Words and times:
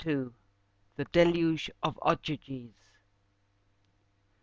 THE 0.03 1.05
DELUGE 1.11 1.69
OF 1.83 1.99
OGYGES. 2.01 2.71